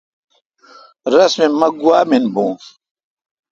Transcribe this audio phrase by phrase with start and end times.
[1.13, 2.53] رس می مہ گوا من بھو اؘ۔